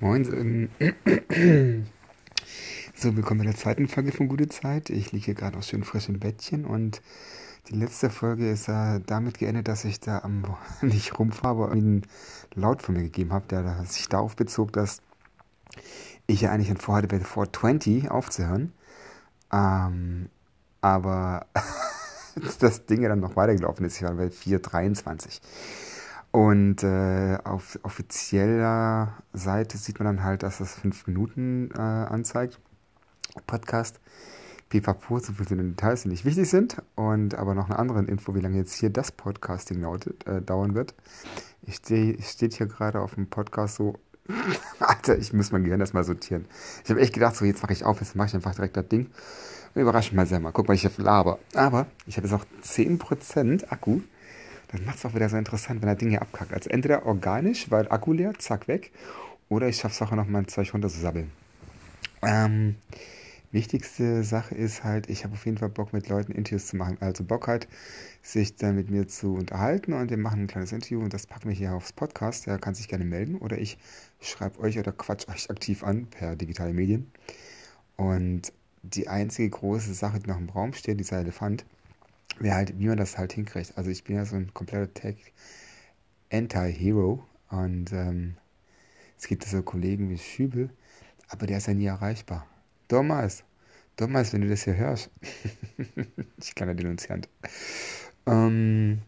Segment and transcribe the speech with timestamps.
[0.00, 0.68] Moin.
[2.94, 4.90] So, willkommen bei der zweiten Folge von Gute Zeit.
[4.90, 7.02] Ich liege hier gerade auch schön frisch im Bettchen und
[7.68, 10.44] die letzte Folge ist äh, damit geendet, dass ich da am
[10.82, 12.06] nicht rumfahre, aber einen
[12.54, 15.02] Laut von mir gegeben habe, der sich darauf bezog, dass
[16.28, 18.72] ich ja eigentlich vorhatte, bei 420 aufzuhören.
[19.52, 20.28] Ähm,
[20.80, 21.46] aber
[22.60, 23.96] das Ding ja dann noch weitergelaufen ist.
[23.96, 25.40] Ich war bei 423.
[26.30, 32.60] Und äh, auf offizieller Seite sieht man dann halt, dass das 5 Minuten äh, anzeigt.
[33.46, 34.00] Podcast.
[34.68, 36.76] Pipapo, so viele Details, die nicht wichtig sind.
[36.94, 40.74] Und aber noch eine andere Info, wie lange jetzt hier das Podcasting lautet, äh, dauern
[40.74, 40.94] wird.
[41.62, 43.98] Ich stehe steht hier gerade auf dem Podcast so.
[44.78, 46.44] Alter, ich muss mein Gehirn erstmal sortieren.
[46.84, 48.88] Ich habe echt gedacht, so jetzt mache ich auf, jetzt mache ich einfach direkt das
[48.88, 49.06] Ding.
[49.74, 50.52] Und überrasche mich mal selber.
[50.52, 51.38] Guck mal, ich habe laber.
[51.54, 54.00] Aber ich habe jetzt auch 10% Akku.
[54.68, 56.52] Das macht es auch wieder so interessant, wenn das Ding hier abkackt.
[56.52, 58.92] Also entweder organisch, weil Akku leer, zack, weg.
[59.48, 61.30] Oder ich schaffe es auch noch mal Zeug runter zu sabbeln.
[62.22, 62.76] Ähm,
[63.50, 66.98] wichtigste Sache ist halt, ich habe auf jeden Fall Bock mit Leuten Interviews zu machen.
[67.00, 67.66] Also Bock halt,
[68.22, 71.48] sich dann mit mir zu unterhalten und wir machen ein kleines Interview und das packen
[71.48, 72.46] wir hier aufs Podcast.
[72.46, 73.78] Der kann sich gerne melden oder ich
[74.20, 77.10] schreibe euch oder quatsch euch aktiv an per digitale Medien.
[77.96, 78.52] Und
[78.82, 81.64] die einzige große Sache, die noch im Raum steht, dieser Elefant,
[82.38, 83.76] wäre halt, wie man das halt hinkriegt.
[83.76, 88.36] Also ich bin ja so ein kompletter Tech-Anti-Hero und ähm,
[89.16, 90.70] es gibt so Kollegen wie Schübel,
[91.28, 92.46] aber der ist ja nie erreichbar.
[92.88, 93.44] Thomas,
[93.96, 95.10] Thomas, wenn du das hier hörst,
[96.40, 97.28] ich kleiner Denunziant.
[98.26, 99.02] Ähm,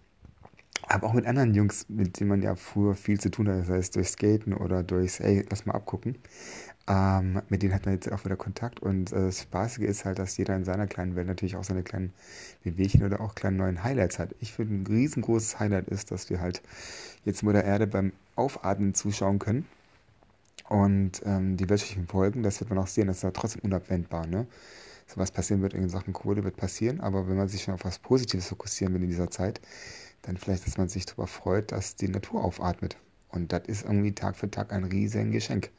[0.90, 3.68] aber auch mit anderen Jungs, mit denen man ja früher viel zu tun hat, das
[3.68, 6.16] heißt durch Skaten oder durchs, ey, lass mal abgucken.
[6.88, 10.18] Ähm, mit denen hat man jetzt auch wieder Kontakt und äh, das Spaßige ist halt,
[10.18, 12.12] dass jeder in seiner kleinen Welt natürlich auch seine kleinen
[12.64, 14.34] Bewegchen oder auch kleinen neuen Highlights hat.
[14.40, 16.60] Ich finde, ein riesengroßes Highlight ist, dass wir halt
[17.24, 19.66] jetzt Mutter Erde beim Aufatmen zuschauen können.
[20.68, 24.26] Und ähm, die wirtschaftlichen Folgen, das wird man auch sehen, das ist ja trotzdem unabwendbar.
[24.26, 24.46] Ne?
[25.06, 27.84] So was passieren wird in Sachen Kohle, wird passieren, aber wenn man sich schon auf
[27.84, 29.60] was Positives fokussieren will in dieser Zeit,
[30.22, 32.96] dann vielleicht, dass man sich darüber freut, dass die Natur aufatmet.
[33.28, 35.70] Und das ist irgendwie Tag für Tag ein riesen Geschenk.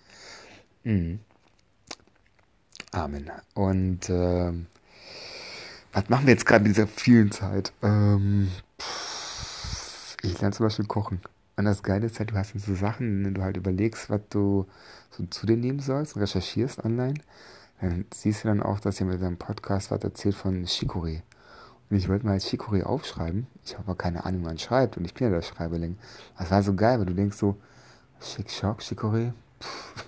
[0.83, 1.19] Mhm.
[2.91, 3.31] Amen.
[3.53, 4.53] Und äh,
[5.93, 7.73] was machen wir jetzt gerade in dieser vielen Zeit?
[7.81, 8.49] Ähm,
[10.23, 11.21] ich lerne zum Beispiel kochen.
[11.57, 14.67] Und das Geile ist halt, du hast so Sachen, wenn du halt überlegst, was du
[15.09, 17.15] so zu dir nehmen sollst und recherchierst online,
[17.81, 21.21] dann siehst du dann auch, dass jemand in deinem Podcast was erzählt von Chicorée.
[21.91, 23.47] Und ich wollte mal als Chicorée aufschreiben.
[23.65, 24.95] Ich habe aber keine Ahnung, wie man schreibt.
[24.95, 25.97] Und ich bin ja der Schreiberling.
[26.39, 27.57] Das war so geil, weil du denkst so,
[28.21, 29.33] Schick, Schock, Chicorée.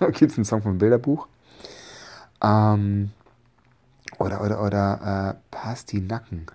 [0.00, 1.28] Gibt es einen Song vom Bilderbuch.
[2.42, 3.10] Ähm,
[4.18, 6.46] oder, oder, oder, äh, Pastinacken.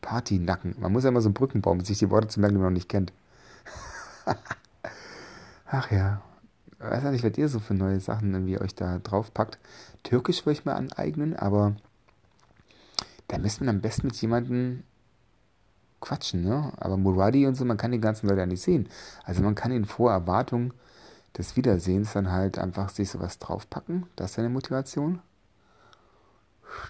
[0.00, 0.76] Partynacken.
[0.78, 2.72] Man muss ja immer so Brücken bauen, um sich die Worte zu merken, die man
[2.72, 3.12] noch nicht kennt.
[5.66, 6.22] Ach ja.
[6.78, 9.58] Ich weiß ja nicht, was ihr so für neue Sachen irgendwie euch da drauf packt.
[10.04, 11.74] Türkisch würde ich mal aneignen, aber
[13.28, 14.82] da müsste man am besten mit jemandem
[16.00, 16.72] quatschen, ne?
[16.76, 18.88] Aber Muradi und so, man kann die ganzen Leute ja nicht sehen.
[19.24, 20.72] Also man kann in vor Erwartung
[21.36, 24.06] des Wiedersehens dann halt einfach sich sowas draufpacken.
[24.16, 25.20] Das ist eine Motivation.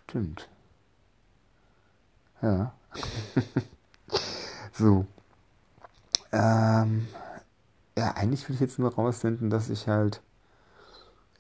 [0.05, 0.49] Stimmt.
[2.41, 2.73] Ja.
[4.73, 5.07] so.
[6.33, 7.09] Ähm,
[7.97, 10.23] ja, eigentlich will ich jetzt nur rausfinden, dass ich halt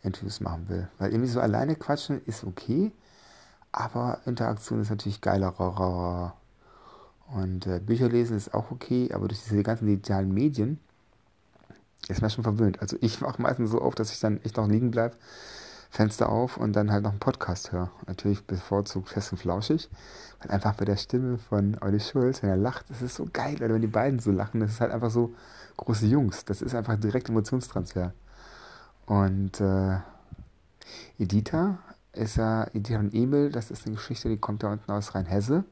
[0.03, 0.89] Interviews machen will.
[0.99, 2.93] Weil irgendwie so alleine quatschen ist okay,
[3.73, 6.35] aber Interaktion ist natürlich geiler.
[7.35, 10.79] Und äh, Bücher lesen ist auch okay, aber durch diese ganzen digitalen Medien
[12.09, 12.81] ist man schon verwöhnt.
[12.81, 15.17] Also ich mache meistens so auf, dass ich dann echt noch liegen bleibe,
[15.91, 17.91] Fenster auf und dann halt noch einen Podcast höre.
[18.07, 19.89] Natürlich bevorzugt fest und flauschig,
[20.41, 23.57] weil einfach bei der Stimme von Olli Schulz, wenn er lacht, das ist so geil,
[23.57, 25.35] oder wenn die beiden so lachen, das ist halt einfach so
[25.77, 26.45] große Jungs.
[26.45, 28.13] Das ist einfach direkt Emotionstransfer.
[29.07, 29.99] Und äh,
[31.19, 31.79] Editha
[32.19, 35.65] ist ja, Editha und Emil, das ist eine Geschichte, die kommt da unten aus Rheinhesse.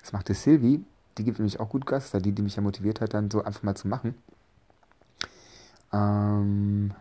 [0.00, 0.84] Das macht die Silvi,
[1.16, 3.42] die gibt nämlich auch gut Gas, da die, die mich ja motiviert hat, dann so
[3.42, 4.14] einfach mal zu machen.
[5.92, 6.92] Ähm,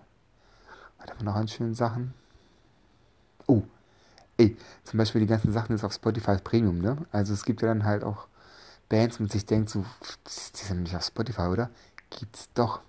[0.99, 2.13] was haben wir noch an schönen Sachen?
[3.47, 3.63] Oh,
[4.37, 6.97] ey, zum Beispiel die ganzen Sachen ist auf Spotify Premium, ne?
[7.11, 8.27] Also es gibt ja dann halt auch
[8.89, 9.83] Bands, man sich denkt, so,
[10.25, 11.69] die sind nicht auf Spotify, oder?
[12.09, 12.81] Gibt's doch.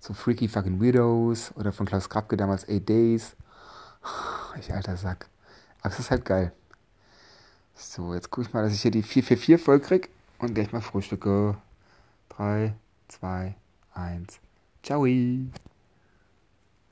[0.00, 3.36] So Freaky Fucking Widows oder von Klaus Krabke damals Eight Days.
[4.58, 5.28] Ich alter Sack.
[5.82, 6.52] Aber es ist halt geil.
[7.74, 10.80] So, jetzt gucke ich mal, dass ich hier die 444 voll krieg und gleich mal
[10.80, 11.56] frühstücke.
[12.30, 12.74] 3,
[13.08, 13.54] 2,
[13.94, 14.38] 1.
[14.82, 15.04] Ciao.